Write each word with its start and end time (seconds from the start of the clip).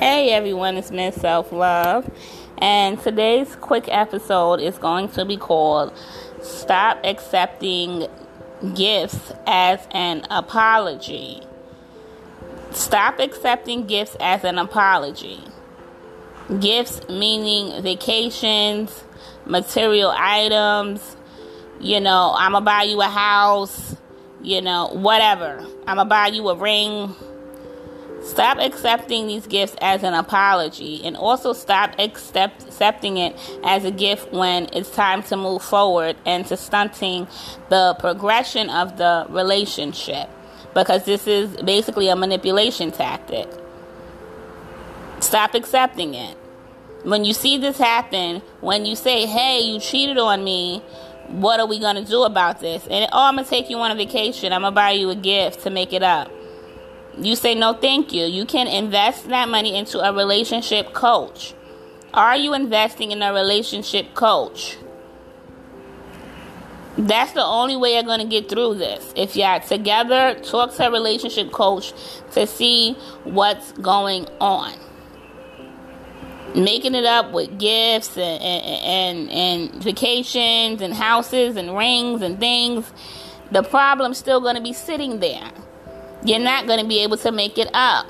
Hey 0.00 0.30
everyone, 0.30 0.78
it's 0.78 0.90
Miss 0.90 1.14
Self 1.14 1.52
Love, 1.52 2.10
and 2.56 2.98
today's 2.98 3.54
quick 3.56 3.84
episode 3.88 4.58
is 4.58 4.78
going 4.78 5.10
to 5.10 5.26
be 5.26 5.36
called 5.36 5.92
Stop 6.40 7.00
Accepting 7.04 8.06
Gifts 8.74 9.34
as 9.46 9.86
an 9.90 10.24
Apology. 10.30 11.42
Stop 12.70 13.18
accepting 13.18 13.86
gifts 13.86 14.16
as 14.20 14.42
an 14.42 14.56
apology. 14.56 15.44
Gifts 16.60 17.06
meaning 17.10 17.82
vacations, 17.82 19.04
material 19.44 20.14
items, 20.16 21.14
you 21.78 22.00
know, 22.00 22.32
I'm 22.38 22.52
gonna 22.52 22.64
buy 22.64 22.84
you 22.84 23.02
a 23.02 23.04
house, 23.04 23.96
you 24.40 24.62
know, 24.62 24.88
whatever. 24.94 25.58
I'm 25.86 25.96
gonna 25.96 26.06
buy 26.06 26.28
you 26.28 26.48
a 26.48 26.56
ring 26.56 27.14
Stop 28.22 28.58
accepting 28.58 29.28
these 29.28 29.46
gifts 29.46 29.74
as 29.80 30.02
an 30.02 30.12
apology 30.12 31.02
and 31.04 31.16
also 31.16 31.54
stop 31.54 31.94
accept, 31.98 32.64
accepting 32.64 33.16
it 33.16 33.34
as 33.64 33.84
a 33.84 33.90
gift 33.90 34.30
when 34.30 34.68
it's 34.74 34.90
time 34.90 35.22
to 35.22 35.36
move 35.36 35.62
forward 35.62 36.16
and 36.26 36.44
to 36.46 36.56
stunting 36.56 37.26
the 37.70 37.96
progression 37.98 38.68
of 38.68 38.98
the 38.98 39.26
relationship 39.30 40.28
because 40.74 41.04
this 41.04 41.26
is 41.26 41.56
basically 41.62 42.08
a 42.08 42.16
manipulation 42.16 42.90
tactic. 42.90 43.48
Stop 45.20 45.54
accepting 45.54 46.14
it. 46.14 46.36
When 47.04 47.24
you 47.24 47.32
see 47.32 47.56
this 47.56 47.78
happen, 47.78 48.42
when 48.60 48.84
you 48.84 48.96
say, 48.96 49.24
hey, 49.24 49.60
you 49.60 49.80
cheated 49.80 50.18
on 50.18 50.44
me, 50.44 50.80
what 51.28 51.58
are 51.58 51.66
we 51.66 51.78
going 51.78 51.96
to 51.96 52.04
do 52.04 52.24
about 52.24 52.60
this? 52.60 52.86
And 52.90 53.08
oh, 53.12 53.28
I'm 53.28 53.36
going 53.36 53.44
to 53.44 53.50
take 53.50 53.70
you 53.70 53.78
on 53.78 53.90
a 53.90 53.94
vacation. 53.94 54.52
I'm 54.52 54.60
going 54.60 54.72
to 54.72 54.74
buy 54.74 54.90
you 54.90 55.08
a 55.08 55.14
gift 55.14 55.62
to 55.62 55.70
make 55.70 55.94
it 55.94 56.02
up 56.02 56.30
you 57.18 57.36
say 57.36 57.54
no 57.54 57.74
thank 57.74 58.12
you. 58.12 58.24
You 58.26 58.44
can 58.44 58.66
invest 58.66 59.28
that 59.28 59.48
money 59.48 59.76
into 59.76 60.00
a 60.00 60.12
relationship 60.12 60.92
coach. 60.92 61.54
Are 62.12 62.36
you 62.36 62.54
investing 62.54 63.12
in 63.12 63.22
a 63.22 63.32
relationship 63.32 64.14
coach? 64.14 64.76
That's 66.98 67.32
the 67.32 67.44
only 67.44 67.76
way 67.76 67.94
you're 67.94 68.02
going 68.02 68.20
to 68.20 68.26
get 68.26 68.48
through 68.48 68.74
this. 68.74 69.12
If 69.16 69.36
you're 69.36 69.60
together, 69.60 70.38
talk 70.42 70.74
to 70.74 70.88
a 70.88 70.90
relationship 70.90 71.52
coach 71.52 71.92
to 72.32 72.46
see 72.46 72.94
what's 73.24 73.72
going 73.72 74.26
on. 74.40 74.74
Making 76.54 76.96
it 76.96 77.04
up 77.04 77.30
with 77.30 77.58
gifts 77.60 78.18
and, 78.18 78.42
and, 78.42 79.30
and, 79.30 79.84
vacations 79.84 80.82
and 80.82 80.92
houses 80.92 81.56
and 81.56 81.76
rings 81.76 82.22
and 82.22 82.40
things, 82.40 82.92
the 83.52 83.62
problem's 83.62 84.18
still 84.18 84.40
going 84.40 84.56
to 84.56 84.60
be 84.60 84.72
sitting 84.72 85.20
there 85.20 85.52
you're 86.24 86.38
not 86.38 86.66
going 86.66 86.80
to 86.80 86.86
be 86.86 87.02
able 87.02 87.16
to 87.18 87.32
make 87.32 87.58
it 87.58 87.70
up. 87.74 88.06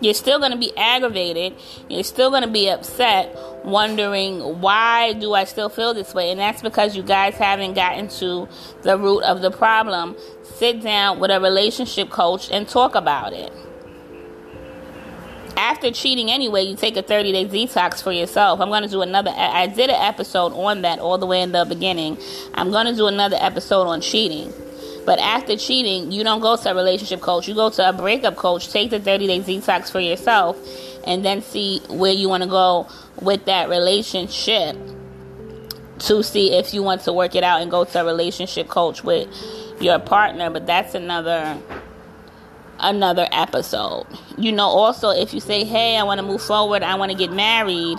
You're 0.00 0.14
still 0.14 0.38
going 0.38 0.52
to 0.52 0.58
be 0.58 0.76
aggravated. 0.76 1.54
You're 1.88 2.04
still 2.04 2.30
going 2.30 2.42
to 2.42 2.50
be 2.50 2.68
upset, 2.68 3.34
wondering 3.64 4.60
why 4.60 5.14
do 5.14 5.32
I 5.32 5.44
still 5.44 5.68
feel 5.68 5.94
this 5.94 6.12
way? 6.12 6.30
And 6.30 6.38
that's 6.38 6.60
because 6.60 6.94
you 6.94 7.02
guys 7.02 7.34
haven't 7.34 7.74
gotten 7.74 8.08
to 8.08 8.48
the 8.82 8.98
root 8.98 9.22
of 9.22 9.40
the 9.40 9.50
problem. 9.50 10.16
Sit 10.42 10.82
down 10.82 11.18
with 11.18 11.30
a 11.30 11.40
relationship 11.40 12.10
coach 12.10 12.50
and 12.50 12.68
talk 12.68 12.94
about 12.94 13.32
it. 13.32 13.52
After 15.56 15.90
cheating 15.90 16.30
anyway, 16.30 16.64
you 16.64 16.76
take 16.76 16.98
a 16.98 17.02
30 17.02 17.32
day 17.32 17.46
detox 17.46 18.02
for 18.02 18.12
yourself. 18.12 18.60
I'm 18.60 18.68
going 18.68 18.82
to 18.82 18.90
do 18.90 19.00
another, 19.00 19.30
I 19.34 19.66
did 19.66 19.88
an 19.88 19.96
episode 19.96 20.52
on 20.52 20.82
that 20.82 20.98
all 20.98 21.16
the 21.16 21.24
way 21.24 21.40
in 21.40 21.52
the 21.52 21.64
beginning. 21.64 22.18
I'm 22.52 22.70
going 22.70 22.84
to 22.84 22.94
do 22.94 23.06
another 23.06 23.38
episode 23.40 23.84
on 23.84 24.02
cheating 24.02 24.52
but 25.06 25.20
after 25.20 25.56
cheating, 25.56 26.10
you 26.10 26.24
don't 26.24 26.40
go 26.40 26.56
to 26.56 26.70
a 26.70 26.74
relationship 26.74 27.20
coach. 27.20 27.46
You 27.46 27.54
go 27.54 27.70
to 27.70 27.88
a 27.88 27.92
breakup 27.92 28.34
coach. 28.34 28.68
Take 28.70 28.90
the 28.90 28.98
30 28.98 29.28
day 29.28 29.40
detox 29.40 29.90
for 29.90 30.00
yourself 30.00 30.58
and 31.06 31.24
then 31.24 31.42
see 31.42 31.78
where 31.88 32.12
you 32.12 32.28
want 32.28 32.42
to 32.42 32.48
go 32.48 32.88
with 33.22 33.44
that 33.44 33.68
relationship 33.68 34.76
to 36.00 36.22
see 36.24 36.54
if 36.54 36.74
you 36.74 36.82
want 36.82 37.02
to 37.02 37.12
work 37.12 37.36
it 37.36 37.44
out 37.44 37.62
and 37.62 37.70
go 37.70 37.84
to 37.84 38.00
a 38.00 38.04
relationship 38.04 38.66
coach 38.66 39.04
with 39.04 39.28
your 39.80 40.00
partner. 40.00 40.50
But 40.50 40.66
that's 40.66 40.96
another 40.96 41.56
another 42.80 43.28
episode. 43.30 44.06
You 44.36 44.50
know, 44.50 44.66
also 44.66 45.10
if 45.10 45.32
you 45.32 45.38
say, 45.38 45.62
Hey, 45.62 45.96
I 45.96 46.02
want 46.02 46.18
to 46.18 46.26
move 46.26 46.42
forward, 46.42 46.82
I 46.82 46.96
want 46.96 47.12
to 47.12 47.16
get 47.16 47.32
married. 47.32 47.98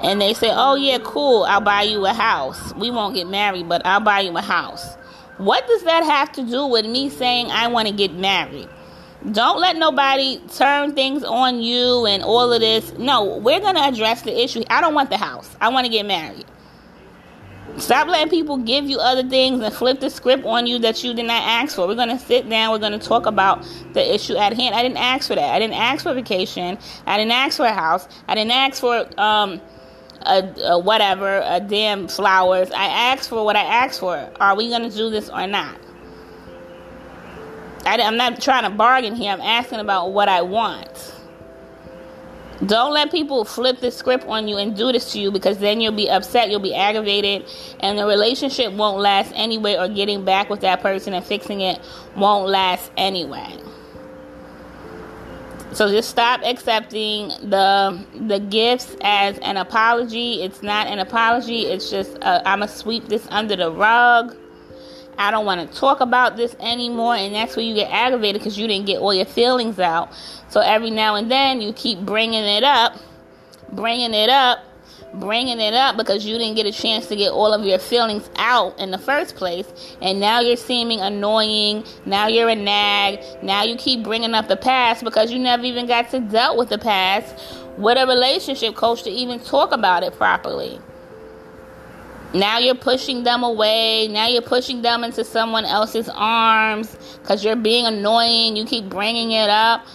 And 0.00 0.20
they 0.20 0.32
say, 0.32 0.50
Oh, 0.52 0.76
yeah, 0.76 0.98
cool, 1.02 1.42
I'll 1.42 1.60
buy 1.60 1.82
you 1.82 2.06
a 2.06 2.12
house. 2.12 2.72
We 2.76 2.92
won't 2.92 3.16
get 3.16 3.26
married, 3.26 3.68
but 3.68 3.84
I'll 3.84 4.00
buy 4.00 4.20
you 4.20 4.36
a 4.36 4.40
house. 4.40 4.96
What 5.38 5.66
does 5.66 5.82
that 5.84 6.04
have 6.04 6.32
to 6.32 6.44
do 6.44 6.66
with 6.66 6.86
me 6.86 7.08
saying 7.08 7.50
I 7.50 7.68
want 7.68 7.88
to 7.88 7.94
get 7.94 8.14
married? 8.14 8.68
Don't 9.30 9.60
let 9.60 9.76
nobody 9.76 10.40
turn 10.54 10.94
things 10.94 11.22
on 11.22 11.60
you 11.62 12.06
and 12.06 12.22
all 12.22 12.52
of 12.52 12.60
this. 12.60 12.92
No, 12.98 13.36
we're 13.36 13.60
going 13.60 13.76
to 13.76 13.82
address 13.82 14.22
the 14.22 14.42
issue. 14.42 14.62
I 14.68 14.80
don't 14.80 14.94
want 14.94 15.10
the 15.10 15.16
house. 15.16 15.56
I 15.60 15.68
want 15.68 15.86
to 15.86 15.92
get 15.92 16.06
married. 16.06 16.44
Stop 17.78 18.08
letting 18.08 18.28
people 18.28 18.58
give 18.58 18.84
you 18.84 18.98
other 18.98 19.26
things 19.26 19.62
and 19.62 19.72
flip 19.72 20.00
the 20.00 20.10
script 20.10 20.44
on 20.44 20.66
you 20.66 20.78
that 20.80 21.02
you 21.02 21.14
did 21.14 21.24
not 21.24 21.42
ask 21.42 21.76
for. 21.76 21.86
We're 21.86 21.94
going 21.94 22.10
to 22.10 22.18
sit 22.18 22.48
down. 22.48 22.72
We're 22.72 22.78
going 22.78 22.98
to 22.98 23.06
talk 23.06 23.26
about 23.26 23.66
the 23.94 24.14
issue 24.14 24.36
at 24.36 24.52
hand. 24.52 24.74
I 24.74 24.82
didn't 24.82 24.98
ask 24.98 25.28
for 25.28 25.36
that. 25.36 25.54
I 25.54 25.58
didn't 25.58 25.76
ask 25.76 26.02
for 26.02 26.12
vacation. 26.12 26.76
I 27.06 27.16
didn't 27.16 27.32
ask 27.32 27.56
for 27.56 27.64
a 27.64 27.72
house. 27.72 28.08
I 28.28 28.34
didn't 28.34 28.50
ask 28.50 28.80
for 28.80 29.08
um, 29.18 29.60
a, 30.26 30.72
a 30.72 30.78
whatever, 30.78 31.42
a 31.44 31.60
damn 31.60 32.08
flowers. 32.08 32.70
I 32.70 32.86
asked 32.86 33.28
for 33.28 33.44
what 33.44 33.56
I 33.56 33.62
asked 33.62 34.00
for. 34.00 34.30
Are 34.40 34.56
we 34.56 34.68
going 34.68 34.88
to 34.88 34.96
do 34.96 35.10
this 35.10 35.28
or 35.30 35.46
not? 35.46 35.76
I, 37.84 38.00
I'm 38.00 38.16
not 38.16 38.40
trying 38.40 38.64
to 38.64 38.70
bargain 38.70 39.14
here. 39.14 39.32
I'm 39.32 39.40
asking 39.40 39.80
about 39.80 40.12
what 40.12 40.28
I 40.28 40.42
want. 40.42 41.14
Don't 42.66 42.92
let 42.92 43.10
people 43.10 43.44
flip 43.44 43.80
the 43.80 43.90
script 43.90 44.24
on 44.26 44.46
you 44.46 44.56
and 44.56 44.76
do 44.76 44.92
this 44.92 45.12
to 45.12 45.20
you 45.20 45.32
because 45.32 45.58
then 45.58 45.80
you'll 45.80 45.90
be 45.90 46.08
upset, 46.08 46.48
you'll 46.48 46.60
be 46.60 46.74
aggravated, 46.74 47.44
and 47.80 47.98
the 47.98 48.06
relationship 48.06 48.72
won't 48.72 49.00
last 49.00 49.32
anyway, 49.34 49.76
or 49.76 49.88
getting 49.88 50.24
back 50.24 50.48
with 50.48 50.60
that 50.60 50.80
person 50.80 51.12
and 51.12 51.24
fixing 51.24 51.60
it 51.60 51.80
won't 52.14 52.48
last 52.48 52.92
anyway. 52.96 53.58
So 55.74 55.88
just 55.90 56.10
stop 56.10 56.42
accepting 56.44 57.28
the 57.28 58.04
the 58.26 58.40
gifts 58.40 58.94
as 59.02 59.38
an 59.38 59.56
apology. 59.56 60.42
It's 60.42 60.62
not 60.62 60.86
an 60.86 60.98
apology. 60.98 61.62
It's 61.62 61.90
just 61.90 62.18
uh, 62.22 62.42
I'm 62.44 62.60
gonna 62.60 62.70
sweep 62.70 63.08
this 63.08 63.26
under 63.30 63.56
the 63.56 63.70
rug. 63.70 64.36
I 65.18 65.30
don't 65.30 65.46
want 65.46 65.70
to 65.70 65.78
talk 65.78 66.00
about 66.00 66.36
this 66.36 66.54
anymore, 66.60 67.14
and 67.16 67.34
that's 67.34 67.56
where 67.56 67.64
you 67.64 67.74
get 67.74 67.90
aggravated 67.90 68.40
because 68.40 68.58
you 68.58 68.66
didn't 68.66 68.86
get 68.86 69.00
all 69.00 69.14
your 69.14 69.26
feelings 69.26 69.78
out. 69.78 70.12
So 70.48 70.60
every 70.60 70.90
now 70.90 71.14
and 71.14 71.30
then 71.30 71.60
you 71.60 71.72
keep 71.72 72.00
bringing 72.00 72.44
it 72.44 72.64
up, 72.64 72.98
bringing 73.72 74.14
it 74.14 74.28
up, 74.28 74.64
bringing 75.14 75.60
it 75.60 75.74
up 75.74 75.96
because 75.96 76.24
you 76.24 76.38
didn't 76.38 76.56
get 76.56 76.66
a 76.66 76.72
chance 76.72 77.06
to 77.06 77.16
get 77.16 77.30
all 77.30 77.52
of 77.52 77.64
your 77.64 77.78
feelings 77.78 78.28
out 78.36 78.78
in 78.78 78.90
the 78.90 78.98
first 78.98 79.36
place. 79.36 79.66
And 80.00 80.20
now 80.20 80.40
you're 80.40 80.56
seeming 80.56 81.00
annoying. 81.00 81.84
Now 82.06 82.28
you're 82.28 82.48
a 82.48 82.54
nag. 82.54 83.20
Now 83.42 83.62
you 83.62 83.76
keep 83.76 84.02
bringing 84.02 84.34
up 84.34 84.48
the 84.48 84.56
past 84.56 85.04
because 85.04 85.30
you 85.30 85.38
never 85.38 85.64
even 85.64 85.86
got 85.86 86.10
to 86.10 86.20
deal 86.20 86.56
with 86.56 86.68
the 86.68 86.78
past 86.78 87.34
with 87.76 87.98
a 87.98 88.06
relationship 88.06 88.74
coach 88.74 89.02
to 89.02 89.10
even 89.10 89.40
talk 89.40 89.72
about 89.72 90.02
it 90.02 90.14
properly. 90.14 90.80
Now 92.34 92.58
you're 92.58 92.74
pushing 92.74 93.24
them 93.24 93.42
away. 93.42 94.08
Now 94.08 94.26
you're 94.26 94.40
pushing 94.40 94.80
them 94.80 95.04
into 95.04 95.24
someone 95.24 95.66
else's 95.66 96.08
arms 96.14 96.96
because 97.20 97.44
you're 97.44 97.56
being 97.56 97.86
annoying. 97.86 98.56
You 98.56 98.64
keep 98.64 98.88
bringing 98.88 99.32
it 99.32 99.50
up. 99.50 99.86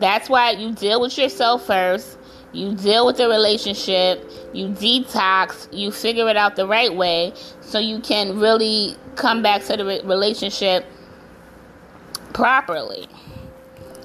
That's 0.00 0.28
why 0.28 0.52
you 0.52 0.72
deal 0.72 1.00
with 1.00 1.16
yourself 1.16 1.66
first 1.66 2.18
you 2.52 2.74
deal 2.74 3.06
with 3.06 3.16
the 3.16 3.28
relationship, 3.28 4.28
you 4.52 4.68
detox, 4.68 5.68
you 5.72 5.92
figure 5.92 6.28
it 6.28 6.36
out 6.36 6.56
the 6.56 6.66
right 6.66 6.94
way 6.94 7.32
so 7.60 7.78
you 7.78 8.00
can 8.00 8.38
really 8.38 8.96
come 9.16 9.42
back 9.42 9.62
to 9.64 9.76
the 9.76 9.84
relationship 10.04 10.84
properly. 12.32 13.08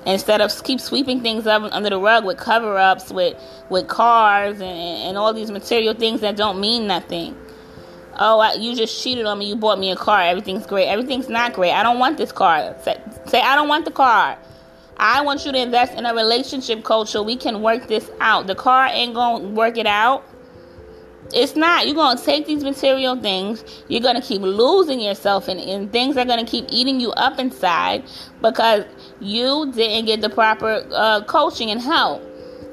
Instead 0.06 0.40
of 0.40 0.64
keep 0.64 0.80
sweeping 0.80 1.22
things 1.22 1.48
up 1.48 1.64
under 1.72 1.90
the 1.90 1.98
rug 1.98 2.26
with 2.26 2.38
cover 2.38 2.78
ups, 2.78 3.10
with, 3.10 3.36
with 3.70 3.88
cars, 3.88 4.62
and, 4.62 4.62
and 4.62 5.18
all 5.18 5.34
these 5.34 5.50
material 5.50 5.96
things 5.96 6.22
that 6.22 6.36
don't 6.36 6.60
mean 6.60 6.86
nothing. 6.86 7.36
Oh, 8.18 8.40
I, 8.40 8.54
you 8.54 8.76
just 8.76 9.02
cheated 9.04 9.26
on 9.26 9.40
me. 9.40 9.48
You 9.48 9.56
bought 9.56 9.80
me 9.80 9.90
a 9.90 9.96
car. 9.96 10.22
Everything's 10.22 10.68
great. 10.68 10.88
Everything's 10.88 11.28
not 11.28 11.54
great. 11.54 11.72
I 11.72 11.82
don't 11.82 11.98
want 11.98 12.18
this 12.18 12.32
car. 12.32 12.76
Say, 12.84 13.02
say 13.26 13.42
I 13.42 13.56
don't 13.56 13.68
want 13.68 13.86
the 13.86 13.92
car. 13.92 14.38
I 14.98 15.22
want 15.22 15.46
you 15.46 15.52
to 15.52 15.62
invest 15.62 15.94
in 15.94 16.06
a 16.06 16.14
relationship 16.14 16.84
coach 16.84 17.10
so 17.10 17.22
we 17.22 17.36
can 17.36 17.62
work 17.62 17.88
this 17.88 18.10
out. 18.20 18.48
The 18.48 18.56
car 18.56 18.88
ain't 18.88 19.14
going 19.14 19.42
to 19.42 19.48
work 19.50 19.78
it 19.78 19.88
out. 19.88 20.26
It's 21.34 21.56
not. 21.56 21.86
You're 21.86 21.96
going 21.96 22.18
to 22.18 22.24
take 22.24 22.46
these 22.46 22.64
material 22.64 23.20
things. 23.20 23.64
You're 23.88 24.02
going 24.02 24.16
to 24.16 24.22
keep 24.22 24.42
losing 24.42 25.02
yourself, 25.02 25.48
and, 25.48 25.60
and 25.60 25.92
things 25.92 26.18
are 26.18 26.26
going 26.26 26.44
to 26.44 26.50
keep 26.50 26.66
eating 26.70 27.00
you 27.00 27.12
up 27.14 27.40
inside 27.40 28.04
because 28.42 28.86
you 29.20 29.72
didn't 29.74 30.06
get 30.06 30.22
the 30.22 30.30
proper 30.30 30.86
uh, 30.94 31.24
coaching 31.26 31.72
and 31.72 31.82
help. 31.82 32.24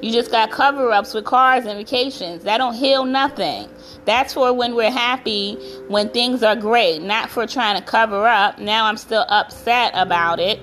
You 0.01 0.11
just 0.11 0.31
got 0.31 0.51
cover 0.51 0.91
ups 0.91 1.13
with 1.13 1.25
cars 1.25 1.65
and 1.65 1.77
vacations. 1.77 2.43
That 2.43 2.57
don't 2.57 2.73
heal 2.73 3.05
nothing. 3.05 3.69
That's 4.05 4.33
for 4.33 4.53
when 4.53 4.75
we're 4.75 4.91
happy, 4.91 5.55
when 5.87 6.09
things 6.09 6.43
are 6.43 6.57
great, 6.57 7.01
not 7.01 7.29
for 7.29 7.47
trying 7.47 7.79
to 7.79 7.85
cover 7.85 8.27
up. 8.27 8.59
Now 8.59 8.85
I'm 8.85 8.97
still 8.97 9.25
upset 9.29 9.93
about 9.95 10.39
it 10.39 10.59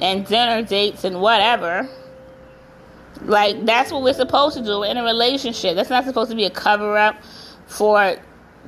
and 0.00 0.26
dinner 0.26 0.62
dates 0.62 1.04
and 1.04 1.20
whatever. 1.20 1.88
Like 3.22 3.64
that's 3.64 3.90
what 3.90 4.02
we're 4.02 4.14
supposed 4.14 4.56
to 4.56 4.62
do 4.62 4.82
in 4.82 4.96
a 4.96 5.04
relationship. 5.04 5.74
That's 5.76 5.90
not 5.90 6.04
supposed 6.04 6.30
to 6.30 6.36
be 6.36 6.44
a 6.44 6.50
cover 6.50 6.96
up 6.96 7.16
for 7.66 8.16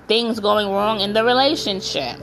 things 0.09 0.41
going 0.41 0.69
wrong 0.69 1.01
in 1.01 1.13
the 1.13 1.25
relationship. 1.25 2.19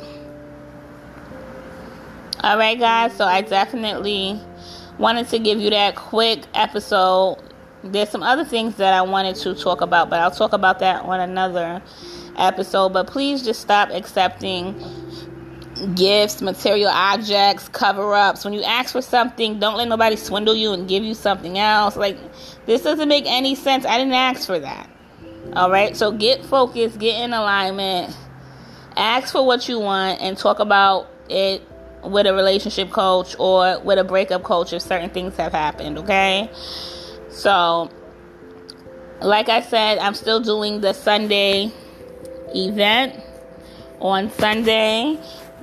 All 2.41 2.57
right, 2.57 2.77
guys. 2.77 3.13
So 3.13 3.25
I 3.25 3.41
definitely 3.41 4.39
wanted 4.97 5.27
to 5.29 5.39
give 5.39 5.59
you 5.59 5.69
that 5.71 5.95
quick 5.95 6.43
episode. 6.53 7.37
There's 7.83 8.09
some 8.09 8.23
other 8.23 8.43
things 8.43 8.75
that 8.75 8.93
I 8.93 9.01
wanted 9.01 9.35
to 9.37 9.55
talk 9.55 9.81
about, 9.81 10.09
but 10.09 10.19
I'll 10.19 10.31
talk 10.31 10.53
about 10.53 10.79
that 10.79 11.03
on 11.03 11.19
another 11.19 11.81
episode. 12.35 12.89
But 12.89 13.07
please 13.07 13.43
just 13.43 13.61
stop 13.61 13.89
accepting 13.89 14.75
gifts, 15.95 16.41
material 16.41 16.89
objects, 16.89 17.69
cover 17.69 18.13
ups. 18.13 18.43
When 18.43 18.53
you 18.53 18.63
ask 18.63 18.91
for 18.91 19.01
something, 19.01 19.59
don't 19.59 19.77
let 19.77 19.87
nobody 19.87 20.15
swindle 20.15 20.55
you 20.55 20.73
and 20.73 20.87
give 20.87 21.03
you 21.03 21.13
something 21.13 21.57
else. 21.57 21.95
Like, 21.95 22.17
this 22.65 22.81
doesn't 22.81 23.07
make 23.07 23.25
any 23.25 23.55
sense. 23.55 23.85
I 23.85 23.97
didn't 23.97 24.13
ask 24.13 24.45
for 24.45 24.59
that. 24.59 24.89
All 25.53 25.71
right, 25.71 25.95
so 25.95 26.11
get 26.11 26.45
focused, 26.45 26.99
get 26.99 27.21
in 27.21 27.33
alignment, 27.33 28.15
ask 28.95 29.31
for 29.31 29.45
what 29.45 29.67
you 29.69 29.79
want, 29.79 30.21
and 30.21 30.37
talk 30.37 30.59
about 30.59 31.07
it 31.29 31.61
with 32.03 32.27
a 32.27 32.33
relationship 32.33 32.91
coach 32.91 33.35
or 33.39 33.79
with 33.79 33.97
a 33.97 34.03
breakup 34.03 34.43
coach 34.43 34.73
if 34.73 34.81
certain 34.81 35.09
things 35.09 35.35
have 35.37 35.53
happened. 35.53 35.99
Okay, 35.99 36.49
so 37.29 37.89
like 39.21 39.49
I 39.49 39.61
said, 39.61 39.97
I'm 39.99 40.13
still 40.13 40.41
doing 40.41 40.81
the 40.81 40.93
Sunday 40.93 41.71
event 42.53 43.15
on 43.99 44.29
Sunday 44.31 45.17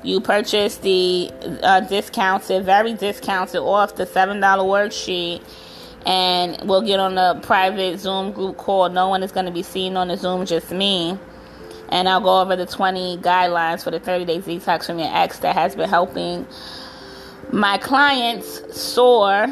you 0.04 0.20
purchase 0.20 0.76
the 0.76 1.30
uh, 1.62 1.80
discounted, 1.80 2.64
very 2.64 2.92
discounted 2.92 3.60
off 3.60 3.96
the 3.96 4.04
$7 4.04 4.38
worksheet, 4.38 5.42
and 6.06 6.68
we'll 6.68 6.82
get 6.82 7.00
on 7.00 7.16
a 7.16 7.40
private 7.42 7.98
Zoom 7.98 8.32
group 8.32 8.58
call. 8.58 8.88
No 8.90 9.08
one 9.08 9.22
is 9.22 9.32
going 9.32 9.46
to 9.46 9.52
be 9.52 9.62
seen 9.62 9.96
on 9.96 10.08
the 10.08 10.16
Zoom, 10.16 10.44
just 10.44 10.70
me. 10.70 11.18
And 11.88 12.08
I'll 12.08 12.20
go 12.20 12.40
over 12.40 12.54
the 12.54 12.66
20 12.66 13.18
guidelines 13.18 13.82
for 13.82 13.90
the 13.90 14.00
30 14.00 14.24
day 14.26 14.38
detox 14.38 14.86
from 14.86 14.98
your 14.98 15.08
ex 15.10 15.38
that 15.38 15.54
has 15.54 15.74
been 15.74 15.88
helping 15.88 16.46
my 17.50 17.78
clients 17.78 18.78
soar. 18.78 19.46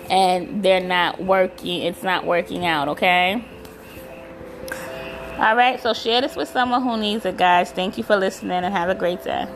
and 0.08 0.62
they're 0.62 0.80
not 0.80 1.22
working, 1.22 1.82
it's 1.82 2.02
not 2.02 2.24
working 2.24 2.64
out, 2.64 2.88
okay? 2.88 3.44
All 5.40 5.56
right, 5.56 5.80
so 5.80 5.94
share 5.94 6.20
this 6.20 6.36
with 6.36 6.50
someone 6.50 6.82
who 6.82 6.98
needs 6.98 7.24
it, 7.24 7.38
guys. 7.38 7.72
Thank 7.72 7.96
you 7.96 8.04
for 8.04 8.14
listening 8.14 8.52
and 8.52 8.74
have 8.74 8.90
a 8.90 8.94
great 8.94 9.24
day. 9.24 9.46